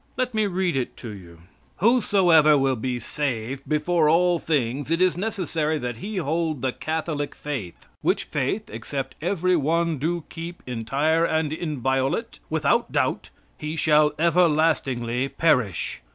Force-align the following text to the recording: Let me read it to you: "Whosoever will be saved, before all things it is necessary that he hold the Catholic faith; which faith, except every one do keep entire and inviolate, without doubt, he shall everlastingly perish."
Let 0.17 0.33
me 0.33 0.47
read 0.47 0.75
it 0.75 0.97
to 0.97 1.09
you: 1.09 1.41
"Whosoever 1.77 2.57
will 2.57 2.75
be 2.75 2.97
saved, 2.97 3.69
before 3.69 4.09
all 4.09 4.39
things 4.39 4.89
it 4.89 4.99
is 4.99 5.15
necessary 5.15 5.77
that 5.77 5.97
he 5.97 6.17
hold 6.17 6.63
the 6.63 6.71
Catholic 6.71 7.35
faith; 7.35 7.85
which 8.01 8.23
faith, 8.23 8.67
except 8.71 9.13
every 9.21 9.55
one 9.55 9.99
do 9.99 10.23
keep 10.27 10.63
entire 10.65 11.23
and 11.23 11.53
inviolate, 11.53 12.39
without 12.49 12.91
doubt, 12.91 13.29
he 13.59 13.75
shall 13.75 14.13
everlastingly 14.17 15.29
perish." 15.29 16.01